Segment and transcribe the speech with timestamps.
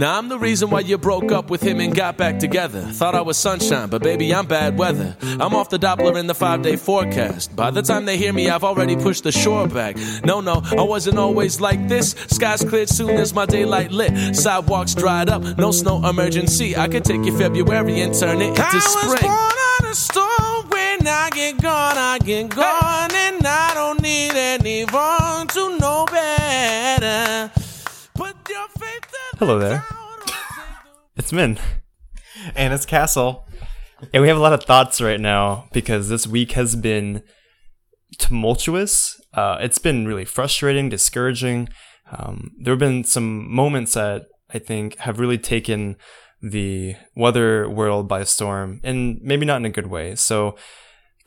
[0.00, 2.80] Now I'm the reason why you broke up with him and got back together.
[2.80, 5.14] Thought I was sunshine, but baby, I'm bad weather.
[5.20, 7.54] I'm off the Doppler in the five day forecast.
[7.54, 9.98] By the time they hear me, I've already pushed the shore back.
[10.24, 12.12] No, no, I wasn't always like this.
[12.28, 14.34] Skies cleared soon as my daylight lit.
[14.34, 16.74] Sidewalks dried up, no snow emergency.
[16.78, 19.10] I could take you February and turn it into I spring.
[19.10, 24.00] was born on a storm when I get gone, I get gone, and I don't
[24.00, 27.59] need anyone to know better.
[29.40, 29.82] Hello there.
[31.16, 31.58] It's Min.
[32.54, 33.48] And it's Castle.
[34.12, 37.22] And we have a lot of thoughts right now because this week has been
[38.18, 39.18] tumultuous.
[39.32, 41.70] Uh, it's been really frustrating, discouraging.
[42.12, 45.96] Um, there have been some moments that I think have really taken
[46.42, 50.16] the weather world by storm, and maybe not in a good way.
[50.16, 50.54] So,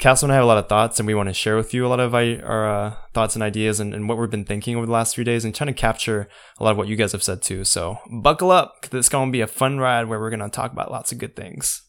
[0.04, 1.86] Castle and I have a lot of thoughts, and we want to share with you
[1.86, 4.86] a lot of our uh, thoughts and ideas and, and what we've been thinking over
[4.86, 6.28] the last few days, and trying to capture
[6.60, 7.64] a lot of what you guys have said too.
[7.64, 10.50] So, buckle up, 'cause it's going to be a fun ride where we're going to
[10.50, 11.84] talk about lots of good things.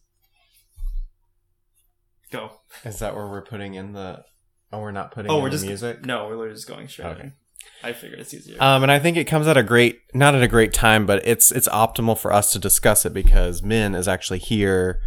[2.30, 2.60] Go.
[2.84, 4.22] Is that where we're putting in the?
[4.72, 6.06] Oh, we're not putting Oh, in we're the just music.
[6.06, 7.06] No, we're just going straight.
[7.06, 7.20] Okay.
[7.22, 7.32] in.
[7.82, 8.62] I figured it's easier.
[8.62, 11.26] Um, and I think it comes at a great, not at a great time, but
[11.26, 15.00] it's it's optimal for us to discuss it because Min is actually here,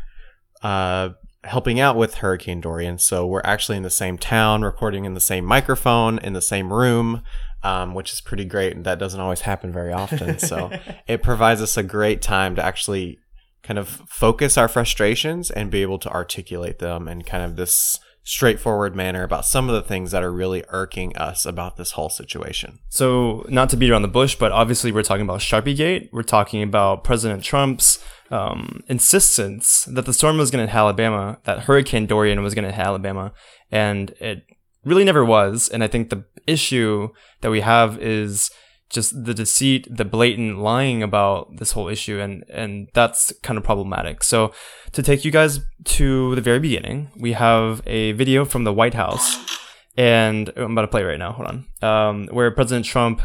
[0.61, 1.11] uh,
[1.43, 2.97] helping out with Hurricane Dorian.
[2.97, 6.73] So we're actually in the same town, recording in the same microphone, in the same
[6.73, 7.21] room,
[7.63, 8.75] um, which is pretty great.
[8.75, 10.39] And that doesn't always happen very often.
[10.39, 10.71] So
[11.08, 13.19] it provides us a great time to actually
[13.63, 17.99] kind of focus our frustrations and be able to articulate them in kind of this
[18.23, 22.09] straightforward manner about some of the things that are really irking us about this whole
[22.09, 22.77] situation.
[22.89, 26.09] So, not to beat around the bush, but obviously we're talking about Sharpie Gate.
[26.11, 31.39] We're talking about President Trump's um, insistence that the storm was going to hit Alabama,
[31.44, 33.33] that Hurricane Dorian was going to hit Alabama,
[33.72, 34.44] and it
[34.83, 35.70] really never was.
[35.70, 37.09] And I think the issue
[37.42, 38.50] that we have is
[38.89, 43.64] just the deceit, the blatant lying about this whole issue, and and that's kind of
[43.64, 44.23] problematic.
[44.23, 44.53] So,
[44.94, 48.93] to take you guys to the very beginning, we have a video from the White
[48.93, 49.58] House
[49.98, 51.33] and I'm about to play right now.
[51.33, 51.66] Hold on.
[51.82, 53.21] Um, where President Trump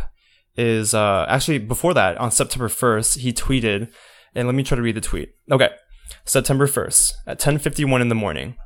[0.57, 3.93] is uh, actually before that on September 1st, he tweeted,
[4.35, 5.35] and let me try to read the tweet.
[5.51, 5.71] Okay,
[6.25, 8.57] September 1st at 10:51 in the morning.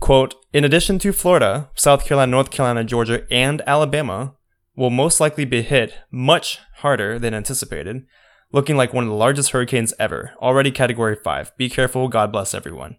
[0.00, 4.34] Quote: In addition to Florida, South Carolina, North Carolina, Georgia, and Alabama
[4.76, 8.04] will most likely be hit much harder than anticipated,
[8.52, 10.32] looking like one of the largest hurricanes ever.
[10.40, 11.56] Already Category 5.
[11.56, 12.08] Be careful.
[12.08, 12.96] God bless everyone.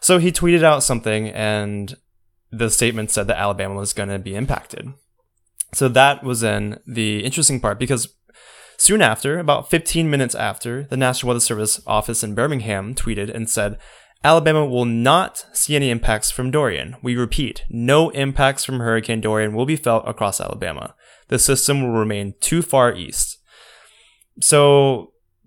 [0.00, 1.96] So he tweeted out something, and
[2.50, 4.92] the statement said that Alabama was going to be impacted.
[5.74, 8.08] So that was in the interesting part because
[8.82, 13.48] soon after, about 15 minutes after, the National Weather Service office in Birmingham tweeted and
[13.48, 13.78] said,
[14.24, 16.96] Alabama will not see any impacts from Dorian.
[17.00, 20.96] We repeat, no impacts from Hurricane Dorian will be felt across Alabama.
[21.28, 23.38] The system will remain too far east.
[24.40, 25.12] So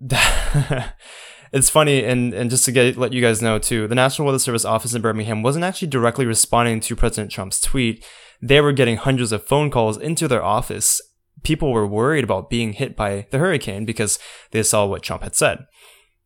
[1.52, 4.38] it's funny, and, and just to get let you guys know too, the National Weather
[4.38, 8.02] Service office in Birmingham wasn't actually directly responding to President Trump's tweet.
[8.40, 11.02] They were getting hundreds of phone calls into their office.
[11.42, 14.18] People were worried about being hit by the hurricane because
[14.50, 15.66] they saw what Trump had said,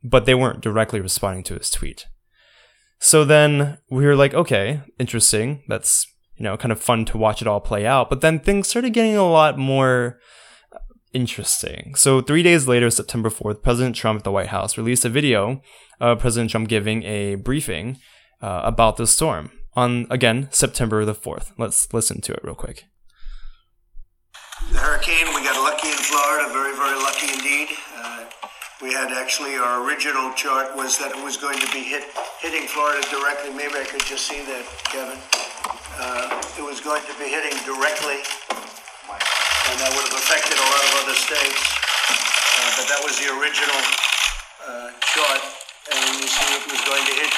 [0.03, 2.07] but they weren't directly responding to his tweet.
[3.01, 5.63] So then we were like, okay, interesting.
[5.69, 6.07] That's,
[6.37, 8.11] you know, kind of fun to watch it all play out.
[8.11, 10.21] But then things started getting a lot more
[11.13, 11.95] interesting.
[11.95, 15.63] So three days later, September 4th, President Trump at the White House released a video
[15.99, 17.99] of President Trump giving a briefing
[18.43, 21.53] uh, about the storm on, again, September the 4th.
[21.59, 22.85] Let's listen to it real quick.
[24.69, 27.73] The hurricane, we got lucky in Florida, very, very lucky indeed.
[27.97, 28.29] Uh,
[28.85, 32.05] we had actually, our original chart was that it was going to be hit,
[32.45, 33.57] hitting Florida directly.
[33.57, 35.17] Maybe I could just see that, Kevin.
[35.97, 40.83] Uh, it was going to be hitting directly, and that would have affected a lot
[40.85, 41.65] of other states.
[42.13, 43.81] Uh, but that was the original
[44.69, 45.43] uh, chart,
[45.97, 47.33] and you see it was going to hit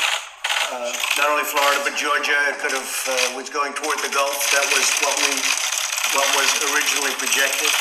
[0.75, 2.39] uh, not only Florida but Georgia.
[2.51, 4.37] It could have uh, was going toward the Gulf.
[4.55, 5.72] That was what we
[6.15, 7.73] what was originally projected,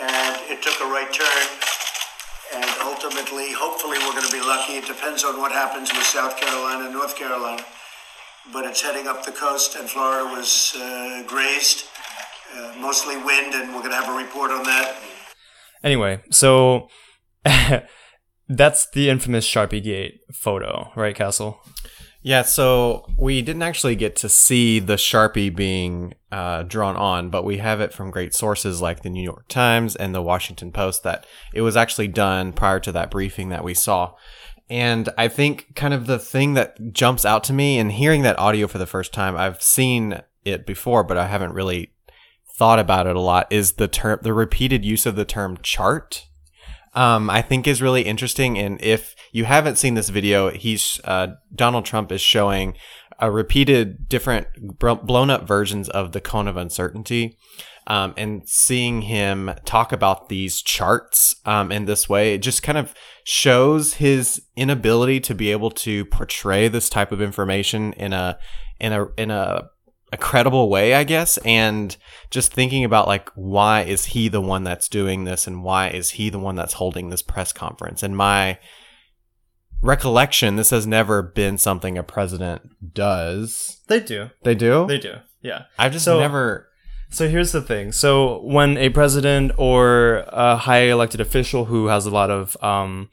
[0.00, 1.46] and it took a right turn.
[2.54, 4.74] And ultimately, hopefully, we're going to be lucky.
[4.74, 7.64] It depends on what happens with South Carolina and North Carolina.
[8.52, 11.86] But it's heading up the coast, and Florida was uh, grazed,
[12.54, 14.96] uh, mostly wind, and we're going to have a report on that.
[15.82, 16.88] Anyway, so
[18.48, 21.60] that's the infamous Sharpie Gate photo, right, Castle?
[22.26, 27.44] Yeah, so we didn't actually get to see the Sharpie being uh, drawn on, but
[27.44, 31.02] we have it from great sources like the New York Times and the Washington Post
[31.02, 34.14] that it was actually done prior to that briefing that we saw.
[34.70, 38.38] And I think kind of the thing that jumps out to me in hearing that
[38.38, 41.92] audio for the first time, I've seen it before, but I haven't really
[42.56, 46.26] thought about it a lot, is the term, the repeated use of the term chart.
[46.94, 48.58] Um, I think is really interesting.
[48.58, 52.76] And if you haven't seen this video, he's uh, Donald Trump is showing
[53.18, 54.46] a repeated different
[54.78, 57.36] blown up versions of the cone of uncertainty.
[57.86, 62.78] Um, and seeing him talk about these charts um, in this way, it just kind
[62.78, 62.94] of
[63.24, 68.38] shows his inability to be able to portray this type of information in a
[68.80, 69.68] in a in a
[70.14, 71.96] a credible way, I guess, and
[72.30, 76.10] just thinking about like why is he the one that's doing this and why is
[76.10, 78.02] he the one that's holding this press conference?
[78.02, 78.58] And my
[79.82, 82.62] recollection, this has never been something a president
[82.94, 83.80] does.
[83.88, 84.30] They do.
[84.42, 84.86] They do?
[84.86, 85.14] They do.
[85.42, 85.62] Yeah.
[85.78, 86.68] I've just So- never
[87.10, 87.92] So here's the thing.
[87.92, 93.08] So when a president or a high elected official who has a lot of, um,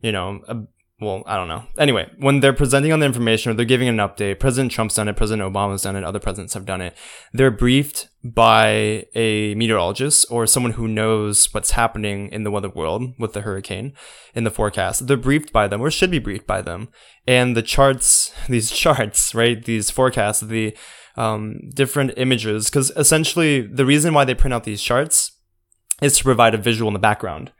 [0.00, 0.56] you know, a,
[0.98, 1.64] well, I don't know.
[1.78, 5.08] Anyway, when they're presenting on the information or they're giving an update, President Trump's done
[5.08, 6.96] it, President Obama's done it, other presidents have done it.
[7.34, 13.12] They're briefed by a meteorologist or someone who knows what's happening in the weather world
[13.18, 13.92] with the hurricane
[14.34, 15.06] in the forecast.
[15.06, 16.88] They're briefed by them or should be briefed by them.
[17.26, 19.62] And the charts, these charts, right?
[19.62, 20.74] These forecasts, the
[21.18, 25.30] um, different images, because essentially the reason why they print out these charts
[26.00, 27.52] is to provide a visual in the background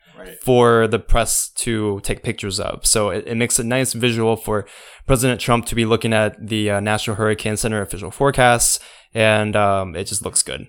[0.42, 2.86] for the press to take pictures of.
[2.86, 4.66] So it, it makes a nice visual for
[5.06, 8.78] President Trump to be looking at the uh, National Hurricane Center official forecasts,
[9.14, 10.66] and um, it just looks good.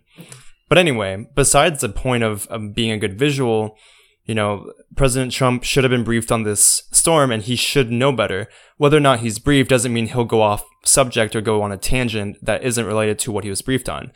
[0.70, 3.78] But anyway, besides the point of, of being a good visual,
[4.26, 8.12] you know, President Trump should have been briefed on this storm and he should know
[8.12, 8.50] better.
[8.76, 11.78] Whether or not he's briefed doesn't mean he'll go off subject or go on a
[11.78, 14.12] tangent that isn't related to what he was briefed on.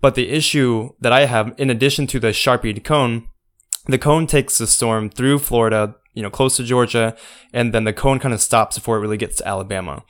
[0.00, 3.28] But the issue that I have, in addition to the Sharpied cone,
[3.86, 7.16] the cone takes the storm through Florida, you know, close to Georgia,
[7.52, 10.04] and then the cone kind of stops before it really gets to Alabama.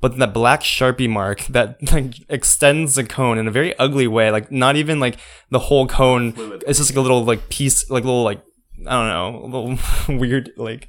[0.00, 4.06] But then that black Sharpie mark that like extends the cone in a very ugly
[4.06, 5.18] way, like not even like
[5.50, 6.34] the whole cone.
[6.66, 8.42] It's just like a little like piece, like little like
[8.86, 10.88] I don't know, a little weird like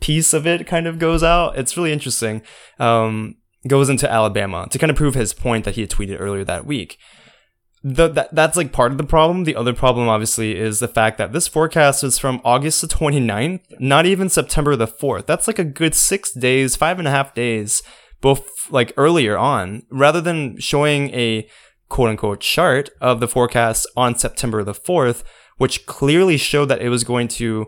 [0.00, 1.58] piece of it kind of goes out.
[1.58, 2.42] It's really interesting.
[2.78, 3.36] Um,
[3.66, 6.66] goes into Alabama to kind of prove his point that he had tweeted earlier that
[6.66, 6.98] week.
[7.84, 9.44] The, that, that's like part of the problem.
[9.44, 13.60] The other problem, obviously, is the fact that this forecast is from August the 29th,
[13.80, 15.26] not even September the 4th.
[15.26, 17.82] That's like a good six days, five and a half days,
[18.20, 21.48] both like earlier on, rather than showing a
[21.88, 25.24] quote unquote chart of the forecast on September the 4th,
[25.58, 27.66] which clearly showed that it was going to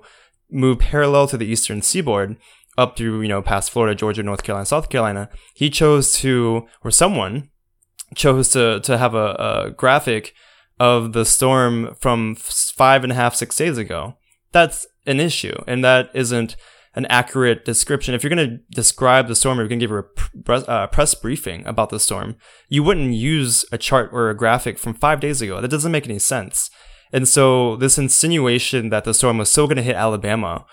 [0.50, 2.36] move parallel to the eastern seaboard
[2.78, 5.28] up through, you know, past Florida, Georgia, North Carolina, South Carolina.
[5.54, 7.50] He chose to, or someone
[8.14, 10.34] chose to, to have a, a graphic
[10.80, 14.16] of the storm from five and a half, six days ago.
[14.52, 15.54] That's an issue.
[15.66, 16.56] And that isn't
[16.96, 18.14] an accurate description.
[18.14, 20.02] If you're going to describe the storm, or you're going to give a
[20.42, 22.36] press, uh, press briefing about the storm,
[22.68, 25.60] you wouldn't use a chart or a graphic from five days ago.
[25.60, 26.70] That doesn't make any sense.
[27.12, 30.66] And so this insinuation that the storm was still going to hit Alabama,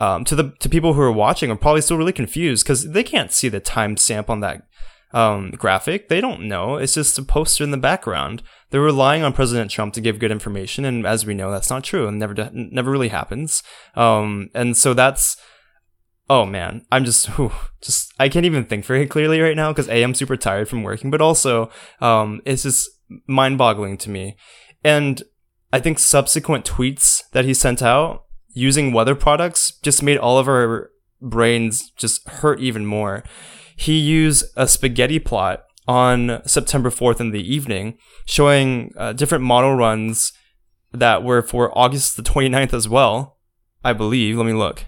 [0.00, 3.02] um, to the to people who are watching are probably still really confused because they
[3.02, 4.62] can't see the timestamp on that
[5.12, 6.08] um, graphic.
[6.08, 6.76] They don't know.
[6.76, 8.42] It's just a poster in the background.
[8.70, 11.84] They're relying on President Trump to give good information, and as we know, that's not
[11.84, 13.62] true and never de- never really happens.
[13.94, 15.36] Um, and so that's
[16.28, 19.88] oh man, I'm just whew, just I can't even think very clearly right now because
[19.88, 21.70] a I'm super tired from working, but also
[22.00, 22.88] um, it's just
[23.26, 24.36] mind boggling to me.
[24.84, 25.22] And
[25.72, 30.48] I think subsequent tweets that he sent out using weather products just made all of
[30.48, 33.22] our brains just hurt even more.
[33.76, 39.74] He used a spaghetti plot on September 4th in the evening showing uh, different model
[39.74, 40.32] runs
[40.92, 43.38] that were for August the 29th as well,
[43.84, 44.36] I believe.
[44.36, 44.86] Let me look.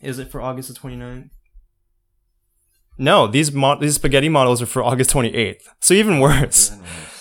[0.00, 1.30] Is it for August the 29th?
[2.98, 5.62] No, these mo- these spaghetti models are for August 28th.
[5.80, 6.76] So even worse.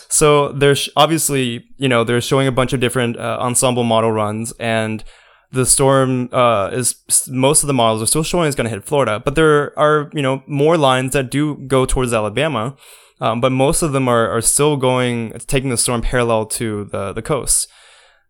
[0.09, 4.51] So there's obviously, you know, they're showing a bunch of different uh, ensemble model runs,
[4.59, 5.05] and
[5.51, 6.95] the storm uh, is
[7.27, 10.09] most of the models are still showing it's going to hit Florida, but there are
[10.13, 12.75] you know more lines that do go towards Alabama,
[13.19, 17.13] um, but most of them are, are still going taking the storm parallel to the
[17.13, 17.67] the coast.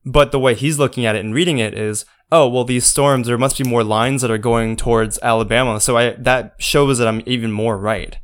[0.03, 3.27] But the way he's looking at it and reading it is, oh well, these storms
[3.27, 7.07] there must be more lines that are going towards Alabama, so I that shows that
[7.07, 8.17] I'm even more right.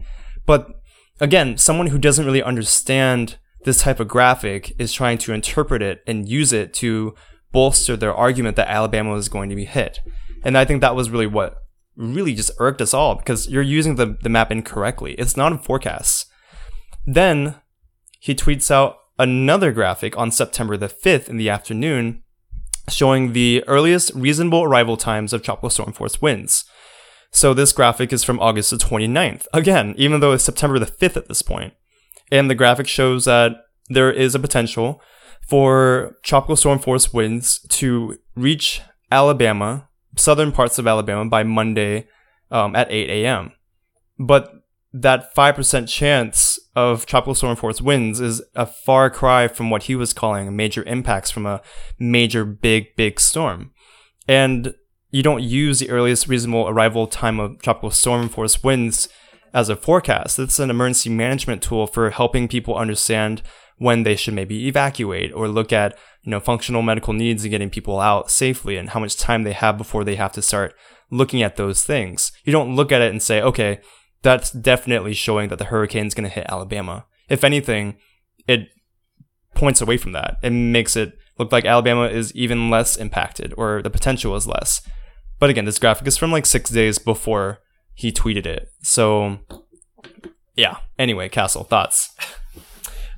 [0.48, 0.82] But
[1.20, 6.02] again, someone who doesn't really understand this type of graphic is trying to interpret it
[6.08, 7.14] and use it to
[7.58, 10.00] bolster their argument that Alabama was going to be hit.
[10.44, 11.56] And I think that was really what
[11.96, 15.14] really just irked us all because you're using the, the map incorrectly.
[15.14, 16.28] It's not in forecasts.
[17.08, 17.56] Then
[18.20, 22.22] he tweets out another graphic on September the 5th in the afternoon
[22.90, 26.64] showing the earliest reasonable arrival times of tropical storm force winds.
[27.32, 29.48] So this graphic is from August the 29th.
[29.52, 31.74] Again, even though it's September the 5th at this point.
[32.32, 33.54] And the graphic shows that
[33.90, 35.02] there is a potential
[35.48, 42.08] for tropical storm force winds to reach Alabama, southern parts of Alabama by Monday
[42.52, 43.54] um, at 8 a.m.
[44.20, 44.52] But
[44.94, 49.96] that 5% chance of tropical storm force winds is a far cry from what he
[49.96, 51.62] was calling major impacts from a
[52.00, 53.72] major big, big storm.
[54.28, 54.74] And
[55.12, 59.08] you don't use the earliest reasonable arrival time of tropical storm force winds
[59.54, 60.40] as a forecast.
[60.40, 63.42] It's an emergency management tool for helping people understand
[63.78, 67.70] when they should maybe evacuate or look at, you know, functional medical needs and getting
[67.70, 70.74] people out safely and how much time they have before they have to start
[71.12, 72.32] looking at those things.
[72.44, 73.80] You don't look at it and say, okay,
[74.24, 77.06] that's definitely showing that the hurricane's going to hit Alabama.
[77.30, 77.98] If anything,
[78.48, 78.70] it
[79.54, 80.38] points away from that.
[80.42, 84.82] It makes it look like Alabama is even less impacted or the potential is less.
[85.40, 87.60] But again, this graphic is from like six days before
[87.94, 88.70] he tweeted it.
[88.82, 89.40] So,
[90.56, 90.78] yeah.
[90.98, 92.16] Anyway, Castle, thoughts?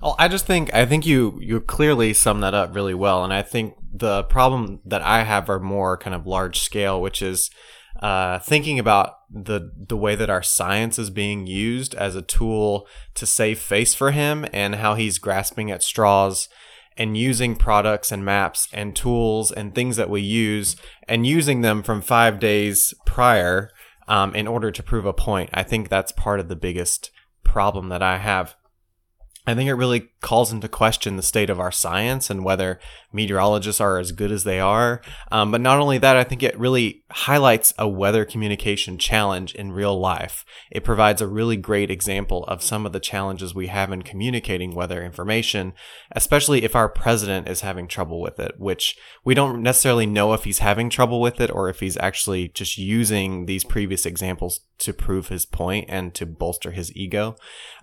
[0.02, 3.34] Well, I just think I think you you clearly sum that up really well, and
[3.34, 7.50] I think the problem that I have are more kind of large scale, which is
[8.02, 12.88] uh, thinking about the the way that our science is being used as a tool
[13.16, 16.48] to save face for him, and how he's grasping at straws
[16.96, 20.76] and using products and maps and tools and things that we use
[21.08, 23.70] and using them from five days prior
[24.10, 25.50] um, in order to prove a point.
[25.54, 27.10] I think that's part of the biggest
[27.44, 28.56] problem that I have.
[29.50, 32.80] I think it really calls into question the state of our science and whether
[33.12, 35.02] meteorologists are as good as they are.
[35.32, 39.72] Um, but not only that, I think it really highlights a weather communication challenge in
[39.72, 40.46] real life.
[40.72, 44.76] It provides a really great example of some of the challenges we have in communicating
[44.76, 45.74] weather information,
[46.12, 50.44] especially if our president is having trouble with it, which we don't necessarily know if
[50.44, 54.94] he's having trouble with it or if he's actually just using these previous examples to
[54.94, 57.36] prove his point and to bolster his ego.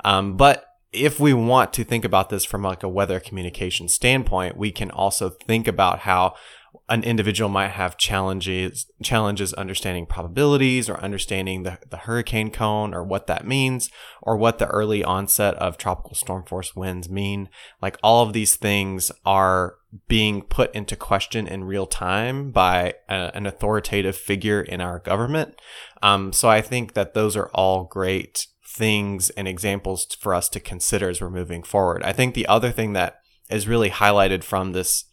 [0.05, 0.65] Um, but
[0.97, 4.91] if we want to think about this from like a weather communication standpoint, we can
[4.91, 6.35] also think about how
[6.89, 13.03] an individual might have challenges challenges understanding probabilities or understanding the, the hurricane cone or
[13.03, 13.91] what that means
[14.23, 17.49] or what the early onset of tropical storm force winds mean.
[17.81, 19.77] Like all of these things are
[20.09, 25.55] being put into question in real time by a, an authoritative figure in our government.
[26.03, 28.47] Um, so i think that those are all great
[28.77, 32.03] things and examples for us to consider as we're moving forward.
[32.03, 35.05] I think the other thing that is really highlighted from this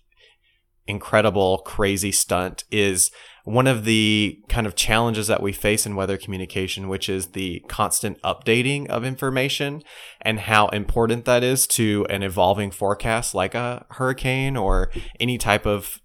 [0.85, 3.09] incredible, crazy stunt is
[3.45, 7.61] one of the kind of challenges that we face in weather communication, which is the
[7.67, 9.81] constant updating of information
[10.21, 15.65] and how important that is to an evolving forecast like a hurricane or any type
[15.65, 16.01] of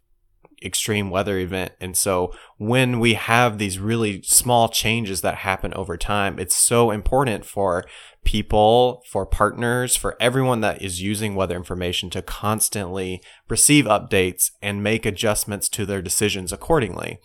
[0.62, 1.72] extreme weather event.
[1.80, 6.90] And so when we have these really small changes that happen over time, it's so
[6.90, 7.84] important for
[8.24, 14.82] people, for partners, for everyone that is using weather information to constantly receive updates and
[14.82, 17.18] make adjustments to their decisions accordingly.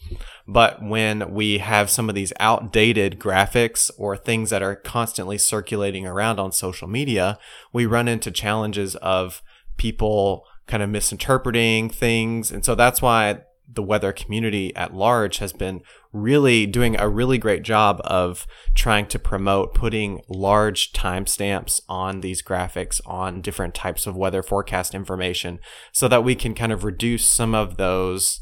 [0.48, 6.08] But when we have some of these outdated graphics or things that are constantly circulating
[6.08, 7.38] around on social media,
[7.74, 9.42] we run into challenges of
[9.76, 12.52] people kind of misinterpreting things.
[12.52, 13.42] And so that's why
[13.72, 19.08] the weather community at large has been really doing a really great job of trying
[19.08, 25.60] to promote putting large timestamps on these graphics on different types of weather forecast information
[25.92, 28.42] so that we can kind of reduce some of those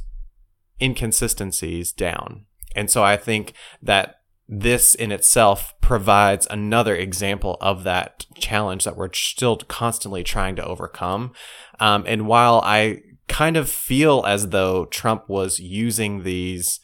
[0.81, 2.45] inconsistencies down.
[2.75, 8.97] And so I think that this in itself provides another example of that challenge that
[8.97, 11.31] we're still constantly trying to overcome.
[11.79, 16.81] Um, and while I kind of feel as though Trump was using these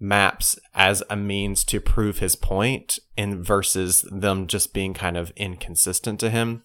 [0.00, 5.32] maps as a means to prove his point in versus them just being kind of
[5.36, 6.62] inconsistent to him.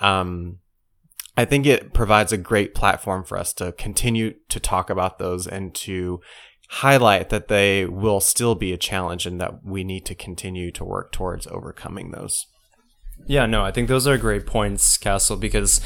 [0.00, 0.58] Um,
[1.36, 5.46] I think it provides a great platform for us to continue to talk about those
[5.46, 6.20] and to
[6.68, 10.84] highlight that they will still be a challenge and that we need to continue to
[10.84, 12.46] work towards overcoming those.
[13.26, 15.80] Yeah, no, I think those are great points, Castle, because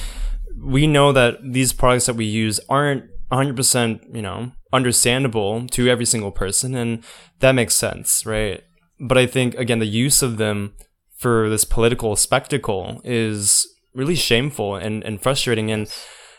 [0.59, 6.05] we know that these products that we use aren't 100%, you know, understandable to every
[6.05, 7.05] single person, and
[7.39, 8.63] that makes sense, right?
[8.99, 10.75] But I think, again, the use of them
[11.17, 15.71] for this political spectacle is really shameful and, and frustrating.
[15.71, 15.93] And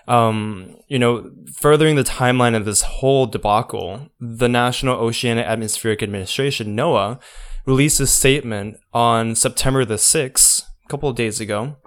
[0.08, 6.76] um, you know, furthering the timeline of this whole debacle, the National Oceanic Atmospheric Administration,
[6.76, 7.22] NOAA,
[7.66, 11.78] released a statement on September the 6th, a couple of days ago.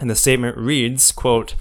[0.00, 1.56] And the statement reads, quote,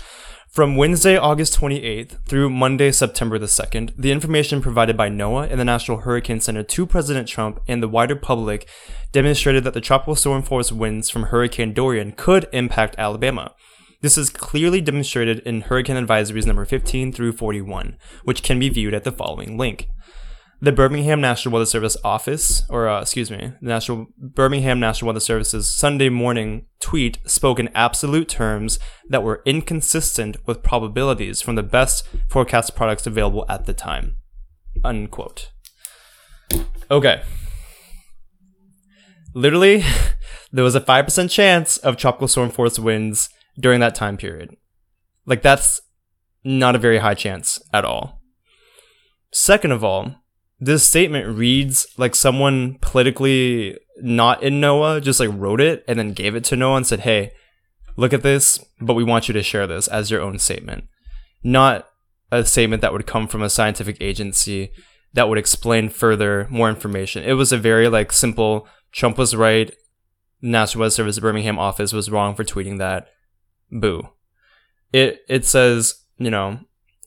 [0.58, 5.60] from Wednesday, August 28th through Monday, September the 2nd, the information provided by NOAA and
[5.60, 8.68] the National Hurricane Center to President Trump and the wider public
[9.12, 13.54] demonstrated that the tropical storm force winds from Hurricane Dorian could impact Alabama.
[14.02, 18.94] This is clearly demonstrated in Hurricane Advisories number 15 through 41, which can be viewed
[18.94, 19.90] at the following link.
[20.60, 25.20] the Birmingham National Weather Service office, or uh, excuse me, the National Birmingham National Weather
[25.20, 31.64] Service's Sunday morning tweet spoke in absolute terms that were inconsistent with probabilities from the
[31.64, 34.18] best forecast products available at the time.
[34.84, 35.52] Unquote.
[36.90, 37.22] Okay.
[39.36, 39.84] Literally,
[40.52, 44.56] there was a 5% chance of tropical storm force winds during that time period.
[45.26, 45.82] Like, that's
[46.44, 48.22] not a very high chance at all.
[49.32, 50.16] Second of all,
[50.60, 56.14] this statement reads like someone politically not in NOAA just like wrote it and then
[56.14, 57.32] gave it to NOAA and said, hey,
[57.96, 60.86] look at this, but we want you to share this as your own statement.
[61.44, 61.88] Not
[62.32, 64.72] a statement that would come from a scientific agency
[65.14, 67.24] that would explain further more information.
[67.24, 69.74] It was a very like simple Trump was right,
[70.42, 73.08] National Weather Service Birmingham office was wrong for tweeting that.
[73.72, 74.10] Boo.
[74.94, 76.60] It it says, you know,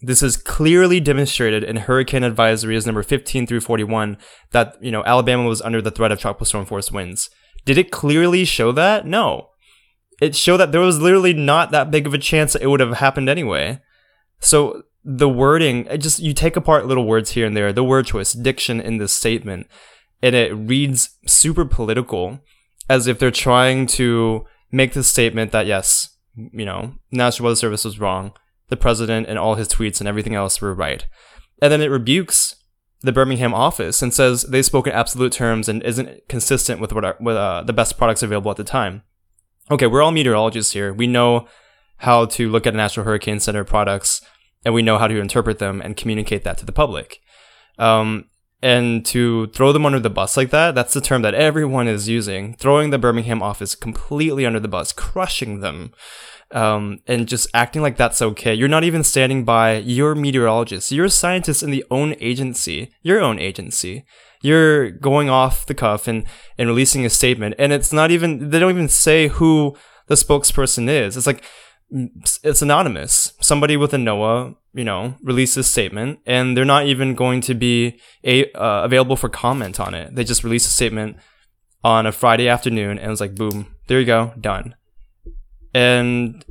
[0.03, 4.17] this is clearly demonstrated in hurricane advisories number 15 through 41
[4.53, 7.29] that, you know, Alabama was under the threat of tropical storm force winds.
[7.65, 9.07] Did it clearly show that?
[9.07, 9.51] No.
[10.21, 12.99] It showed that there was literally not that big of a chance it would have
[12.99, 13.81] happened anyway.
[14.39, 18.33] So the wording, just you take apart little words here and there, the word choice,
[18.33, 19.67] diction in this statement,
[20.23, 22.41] and it reads super political
[22.89, 27.85] as if they're trying to make the statement that yes, you know, National Weather Service
[27.85, 28.33] was wrong
[28.71, 31.07] the president and all his tweets and everything else were right.
[31.61, 32.57] And then it rebukes
[33.03, 37.05] the Birmingham office and says they spoke in absolute terms and isn't consistent with what
[37.05, 39.03] are, with uh, the best products available at the time.
[39.71, 40.93] Okay, we're all meteorologists here.
[40.93, 41.47] We know
[41.99, 44.23] how to look at National Hurricane Center products
[44.65, 47.21] and we know how to interpret them and communicate that to the public.
[47.79, 48.30] Um,
[48.63, 52.09] and to throw them under the bus like that, that's the term that everyone is
[52.09, 52.55] using.
[52.57, 55.93] Throwing the Birmingham office completely under the bus, crushing them
[56.53, 58.55] um, and just acting like that's okay.
[58.55, 60.91] You're not even standing by your meteorologist.
[60.91, 64.05] You're a scientist in the own agency, your own agency.
[64.43, 66.25] You're going off the cuff and,
[66.59, 67.55] and releasing a statement.
[67.59, 69.77] And it's not even, they don't even say who
[70.09, 71.17] the spokesperson is.
[71.17, 71.45] It's like,
[71.91, 73.35] it's anonymous.
[73.41, 77.55] Somebody with a NOAA, you know, release a statement and they're not even going to
[77.55, 80.15] be a, uh, available for comment on it.
[80.15, 81.17] They just released a statement
[81.83, 84.75] on a Friday afternoon and it was like, boom, there you go, done
[85.75, 86.45] and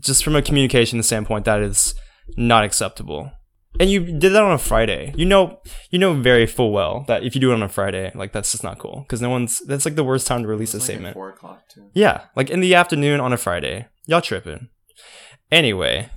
[0.00, 1.94] just from a communication standpoint, that is
[2.36, 3.32] not acceptable.
[3.78, 5.12] And you did that on a Friday.
[5.16, 5.60] You know,
[5.90, 8.50] you know very full well that if you do it on a Friday, like that's
[8.50, 9.60] just not cool because no one's.
[9.66, 11.14] That's like the worst time to release a like statement.
[11.14, 11.90] Four o'clock too.
[11.92, 13.86] Yeah, like in the afternoon on a Friday.
[14.06, 14.70] Y'all tripping.
[15.52, 16.08] Anyway,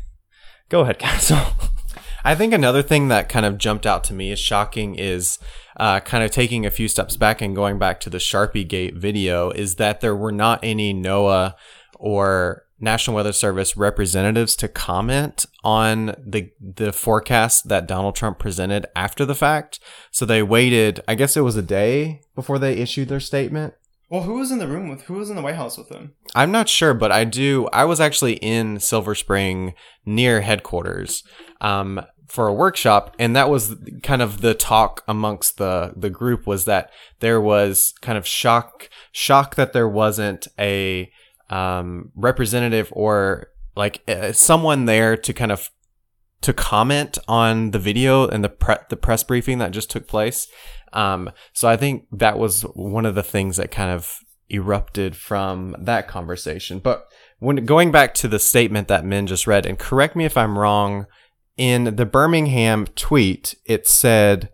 [0.70, 1.40] go ahead, Castle.
[2.24, 5.40] I think another thing that kind of jumped out to me as shocking is
[5.78, 8.96] uh, kind of taking a few steps back and going back to the Sharpie Gate
[8.96, 11.56] video is that there were not any NOAA
[11.96, 18.86] or National Weather Service representatives to comment on the the forecast that Donald Trump presented
[18.96, 19.80] after the fact.
[20.12, 23.74] So they waited, I guess it was a day before they issued their statement.
[24.10, 26.14] Well, who was in the room with who was in the White House with him?
[26.34, 27.68] I'm not sure, but I do.
[27.72, 31.24] I was actually in Silver Spring near headquarters
[31.62, 36.48] um, for a workshop, and that was kind of the talk amongst the the group
[36.48, 41.12] was that there was kind of shock shock that there wasn't a
[41.52, 45.70] um, representative or like uh, someone there to kind of
[46.42, 50.48] to comment on the video and the pre- the press briefing that just took place.
[50.94, 55.76] Um, so I think that was one of the things that kind of erupted from
[55.80, 56.80] that conversation.
[56.80, 57.06] But
[57.40, 60.58] when going back to the statement that Min just read, and correct me if I'm
[60.58, 61.06] wrong,
[61.58, 64.50] in the Birmingham tweet, it said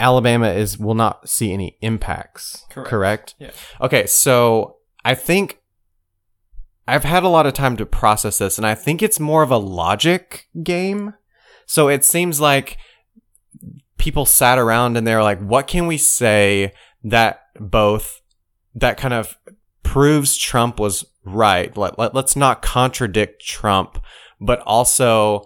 [0.00, 2.64] Alabama is will not see any impacts.
[2.70, 2.90] Correct.
[2.90, 3.34] correct?
[3.38, 3.50] Yeah.
[3.80, 5.60] Okay, so I think
[6.86, 9.50] I've had a lot of time to process this, and I think it's more of
[9.50, 11.14] a logic game.
[11.66, 12.78] So it seems like
[13.98, 16.72] people sat around and they're like, what can we say
[17.04, 18.20] that both,
[18.74, 19.36] that kind of
[19.82, 21.76] proves Trump was right?
[21.76, 24.02] Let, let, let's not contradict Trump,
[24.40, 25.44] but also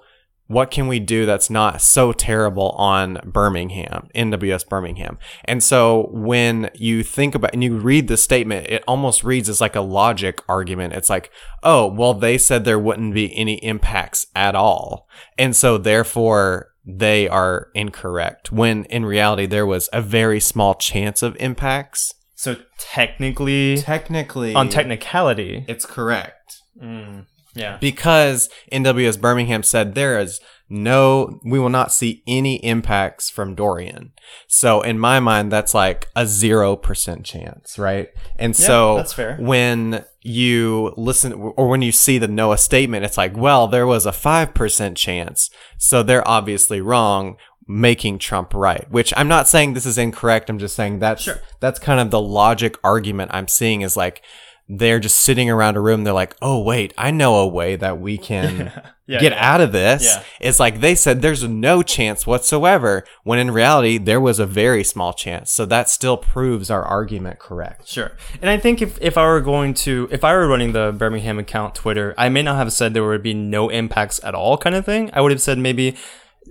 [0.53, 5.19] what can we do that's not so terrible on Birmingham, NWS Birmingham?
[5.47, 9.63] And so when you think about and you read the statement, it almost reads as
[9.63, 10.93] like a logic argument.
[10.93, 11.31] It's like,
[11.63, 15.09] oh, well, they said there wouldn't be any impacts at all.
[15.39, 21.23] And so therefore they are incorrect when in reality there was a very small chance
[21.23, 22.13] of impacts.
[22.35, 26.57] So technically, Technically, on technicality, it's correct.
[26.83, 27.79] Mm, yeah.
[27.81, 34.13] because NWS Birmingham said there is no, we will not see any impacts from Dorian.
[34.49, 38.09] So in my mind, that's like a 0% chance, right?
[38.37, 39.37] And so that's fair.
[39.39, 44.07] when you listen or when you see the NOAA statement, it's like, well, there was
[44.07, 45.51] a 5% chance.
[45.79, 47.37] So they're obviously wrong.
[47.67, 48.91] making Trump right.
[48.91, 50.51] Which I'm not saying this is incorrect.
[50.51, 51.29] I'm just saying that's
[51.61, 54.23] that's kind of the logic argument I'm seeing is like
[54.69, 56.05] they're just sitting around a room.
[56.05, 58.73] They're like, oh wait, I know a way that we can
[59.13, 59.53] Yeah, get yeah.
[59.55, 60.05] out of this.
[60.05, 60.23] Yeah.
[60.41, 64.83] It's like they said there's no chance whatsoever, when in reality there was a very
[64.85, 65.51] small chance.
[65.51, 67.89] So that still proves our argument correct.
[67.89, 68.13] Sure.
[68.41, 71.39] And I think if, if I were going to, if I were running the Birmingham
[71.39, 74.75] account Twitter, I may not have said there would be no impacts at all kind
[74.75, 75.11] of thing.
[75.13, 75.97] I would have said maybe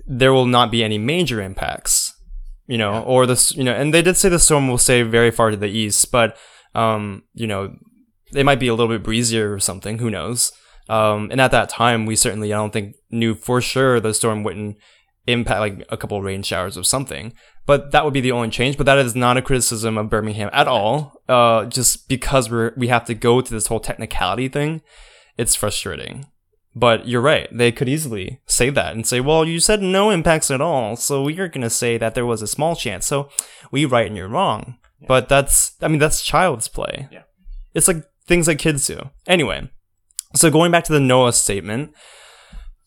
[0.06, 2.14] there will not be any major impacts,
[2.66, 5.30] you know, or this, you know, and they did say the storm will stay very
[5.30, 6.36] far to the east, but,
[6.74, 7.74] um, you know,
[8.34, 9.98] it might be a little bit breezier or something.
[9.98, 10.52] Who knows?
[10.88, 14.42] Um, and at that time, we certainly, I don't think, knew for sure the storm
[14.42, 14.76] wouldn't
[15.26, 17.32] impact like a couple rain showers or something.
[17.64, 18.76] But that would be the only change.
[18.76, 21.22] But that is not a criticism of Birmingham at all.
[21.28, 24.82] Uh, just because we're we have to go to this whole technicality thing,
[25.38, 26.26] it's frustrating.
[26.74, 27.48] But you're right.
[27.52, 31.22] They could easily say that and say, "Well, you said no impacts at all, so
[31.22, 33.28] we are going to say that there was a small chance." So
[33.70, 34.78] we right and you're wrong.
[35.06, 37.08] But that's, I mean, that's child's play.
[37.10, 37.22] Yeah.
[37.74, 39.10] It's like things kids do.
[39.26, 39.70] Anyway,
[40.34, 41.94] so going back to the NOAA statement,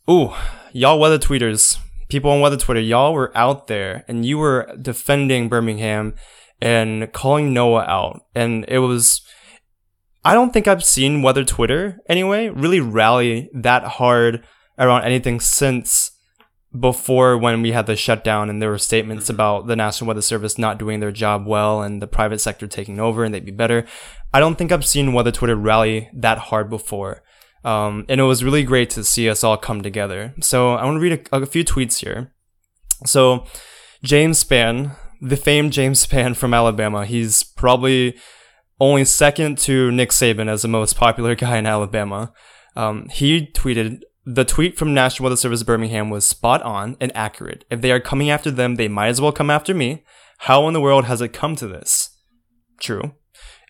[0.09, 0.33] ooh,
[0.73, 1.77] y'all weather tweeters,
[2.09, 6.15] people on weather Twitter, y'all were out there and you were defending Birmingham
[6.61, 8.21] and calling NOAA out.
[8.33, 9.21] And it was,
[10.23, 14.45] I don't think I've seen weather Twitter anyway really rally that hard
[14.77, 16.11] around anything since
[16.79, 20.57] before when we had the shutdown and there were statements about the National Weather Service
[20.57, 23.85] not doing their job well and the private sector taking over and they'd be better.
[24.33, 27.23] I don't think I've seen weather Twitter rally that hard before.
[27.63, 30.33] Um, and it was really great to see us all come together.
[30.41, 32.33] So I want to read a, a few tweets here.
[33.05, 33.45] So
[34.03, 38.17] James Spann, the famed James Spann from Alabama, he's probably
[38.79, 42.33] only second to Nick Saban as the most popular guy in Alabama.
[42.75, 47.63] Um, he tweeted, the tweet from National Weather Service Birmingham was spot on and accurate.
[47.69, 50.03] If they are coming after them, they might as well come after me.
[50.39, 52.09] How in the world has it come to this?
[52.79, 53.13] True.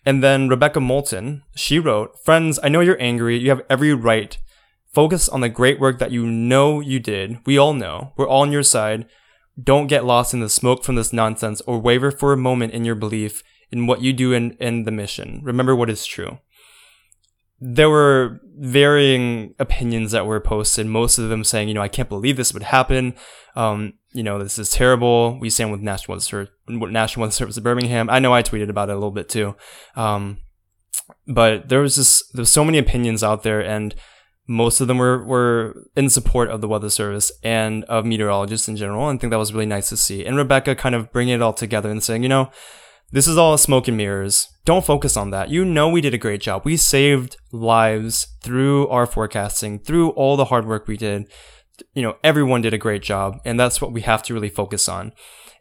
[0.06, 3.38] And then Rebecca Moulton, she wrote, Friends, I know you're angry.
[3.38, 4.38] You have every right.
[4.94, 7.38] Focus on the great work that you know you did.
[7.44, 8.14] We all know.
[8.16, 9.06] We're all on your side.
[9.62, 12.84] Don't get lost in the smoke from this nonsense or waver for a moment in
[12.84, 15.40] your belief in what you do in, in the mission.
[15.44, 16.38] Remember what is true.
[17.60, 22.08] There were varying opinions that were posted, most of them saying, you know, I can't
[22.08, 23.14] believe this would happen.
[23.54, 25.38] Um, you know, this is terrible.
[25.40, 28.08] We stand with National Weather, National Weather Service of Birmingham.
[28.10, 29.56] I know I tweeted about it a little bit too.
[29.94, 30.38] Um,
[31.26, 33.94] but there was just, there was so many opinions out there and
[34.48, 38.76] most of them were, were in support of the weather service and of meteorologists in
[38.76, 39.08] general.
[39.08, 40.24] And I think that was really nice to see.
[40.24, 42.50] And Rebecca kind of bringing it all together and saying, you know,
[43.12, 44.48] this is all smoke and mirrors.
[44.66, 45.48] Don't focus on that.
[45.48, 46.62] You know we did a great job.
[46.64, 51.30] We saved lives through our forecasting, through all the hard work we did.
[51.94, 54.88] You know, everyone did a great job, and that's what we have to really focus
[54.88, 55.12] on.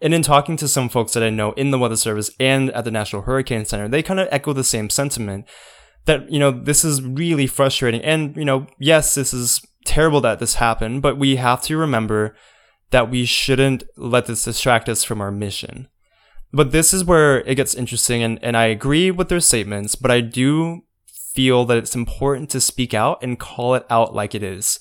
[0.01, 2.83] And in talking to some folks that I know in the Weather Service and at
[2.83, 5.45] the National Hurricane Center, they kind of echo the same sentiment
[6.05, 8.01] that, you know, this is really frustrating.
[8.01, 12.35] And, you know, yes, this is terrible that this happened, but we have to remember
[12.89, 15.89] that we shouldn't let this distract us from our mission.
[16.55, 20.09] But this is where it gets interesting, and, and I agree with their statements, but
[20.09, 20.83] I do
[21.33, 24.79] feel that it's important to speak out and call it out like it is.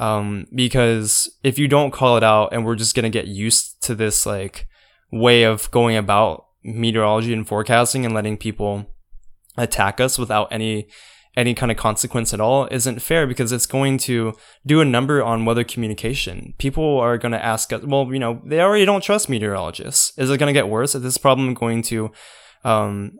[0.00, 3.94] Um, because if you don't call it out and we're just gonna get used to
[3.94, 4.66] this like
[5.12, 8.86] way of going about meteorology and forecasting and letting people
[9.58, 10.88] attack us without any
[11.36, 14.34] any kind of consequence at all isn't fair because it's going to
[14.66, 16.54] do a number on weather communication.
[16.58, 20.12] People are going to ask us, well, you know, they already don't trust meteorologists.
[20.18, 20.94] Is it going to get worse?
[20.94, 22.12] Is this problem going to
[22.64, 23.18] um,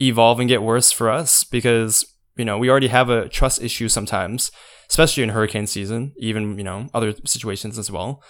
[0.00, 1.44] evolve and get worse for us?
[1.44, 2.04] Because,
[2.36, 4.50] you know, we already have a trust issue sometimes,
[4.88, 8.22] especially in hurricane season, even, you know, other situations as well.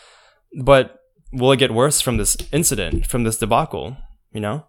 [0.61, 0.97] But
[1.33, 3.97] will it get worse from this incident, from this debacle,
[4.33, 4.67] you know?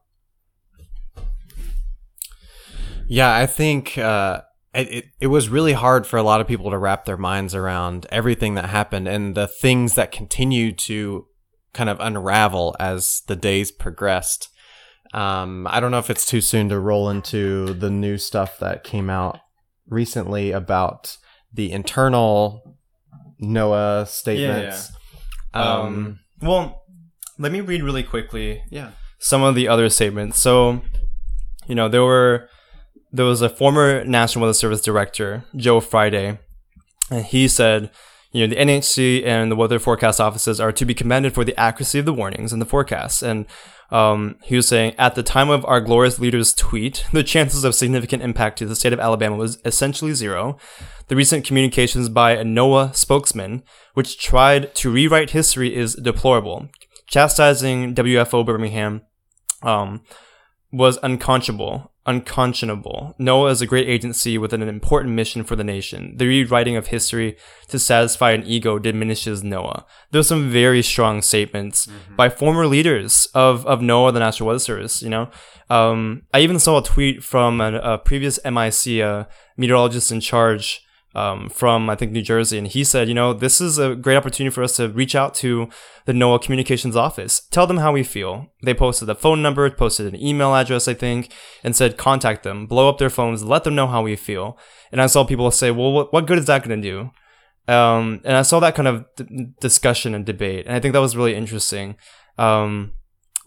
[3.08, 4.42] Yeah, I think uh,
[4.74, 7.54] it, it, it was really hard for a lot of people to wrap their minds
[7.54, 11.26] around everything that happened and the things that continue to
[11.74, 14.50] kind of unravel as the days progressed.
[15.14, 18.84] Um, I don't know if it's too soon to roll into the new stuff that
[18.84, 19.40] came out
[19.88, 21.18] recently about
[21.54, 22.78] the internal
[23.42, 24.92] NOAA statements.
[25.54, 26.84] Um, well,
[27.38, 28.92] let me read really quickly yeah.
[29.20, 30.40] some of the other statements.
[30.40, 30.82] So,
[31.68, 32.50] you know, there were
[33.16, 36.40] there was a former National Weather Service director, Joe Friday,
[37.10, 37.90] and he said,
[38.32, 41.58] you know, the NHC and the weather forecast offices are to be commended for the
[41.58, 43.24] accuracy of the warnings and the forecasts.
[43.24, 43.46] And
[43.92, 47.76] Um, he was saying, at the time of our glorious leader's tweet, the chances of
[47.76, 50.58] significant impact to the state of Alabama was essentially zero.
[51.08, 56.68] The recent communications by a NOAA spokesman, which tried to rewrite history, is deplorable.
[57.08, 59.04] Chastising WFO Birmingham
[59.62, 60.02] um,
[60.72, 61.92] was unconscionable.
[62.08, 63.16] Unconscionable.
[63.20, 66.16] NOAA is a great agency with an important mission for the nation.
[66.18, 67.36] The rewriting of history
[67.70, 69.86] to satisfy an ego diminishes NOAA.
[70.12, 72.16] There's some very strong statements mm-hmm.
[72.16, 75.30] by former leaders of, of NOAA, the National Weather Service, you know.
[75.70, 79.26] Um, I even saw a tweet from a, a previous MIC uh,
[79.58, 80.85] meteorologist in charge
[81.16, 84.18] um, from I think New Jersey, and he said, you know, this is a great
[84.18, 85.70] opportunity for us to reach out to
[86.06, 88.48] the NOAA communications office, tell them how we feel.
[88.64, 91.32] They posted a phone number, posted an email address, I think,
[91.64, 94.58] and said contact them, blow up their phones, let them know how we feel.
[94.92, 97.74] And I saw people say, well, what, what good is that going to do?
[97.74, 101.00] Um, and I saw that kind of d- discussion and debate, and I think that
[101.00, 101.96] was really interesting.
[102.38, 102.92] Um,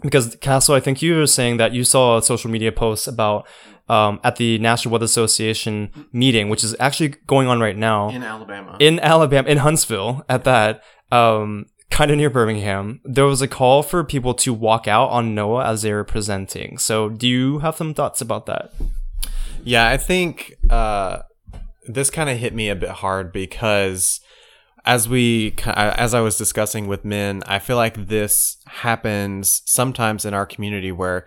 [0.02, 3.46] because Castle, I think you were saying that you saw a social media post about
[3.88, 8.22] um, at the National Weather Association meeting, which is actually going on right now in
[8.22, 8.76] Alabama.
[8.78, 13.82] In Alabama, in Huntsville, at that, um, kind of near Birmingham, there was a call
[13.82, 16.78] for people to walk out on NOAA as they were presenting.
[16.78, 18.72] So, do you have some thoughts about that?
[19.64, 21.22] Yeah, I think uh,
[21.86, 24.20] this kind of hit me a bit hard because
[24.84, 30.34] as we as I was discussing with Min, I feel like this happens sometimes in
[30.34, 31.26] our community where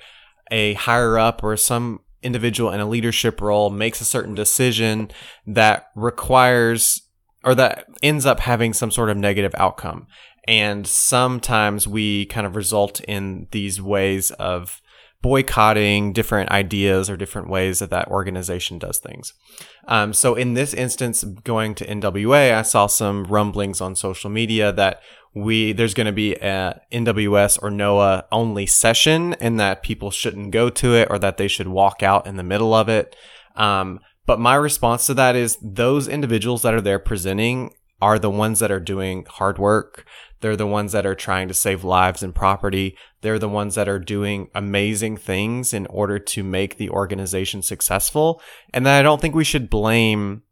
[0.50, 5.12] a higher up or some individual in a leadership role makes a certain decision
[5.46, 7.02] that requires
[7.44, 10.08] or that ends up having some sort of negative outcome.
[10.48, 14.82] And sometimes we kind of result in these ways of
[15.22, 19.34] boycotting different ideas or different ways that that organization does things.
[19.88, 24.72] Um, so in this instance, going to NWA, I saw some rumblings on social media
[24.74, 25.02] that
[25.34, 30.52] we there's going to be a NWS or NOAA only session, and that people shouldn't
[30.52, 33.16] go to it or that they should walk out in the middle of it.
[33.56, 38.30] Um, but my response to that is those individuals that are there presenting are the
[38.30, 40.06] ones that are doing hard work.
[40.42, 42.98] They're the ones that are trying to save lives and property.
[43.22, 48.42] They're the ones that are doing amazing things in order to make the organization successful.
[48.74, 50.44] And that I don't think we should blame,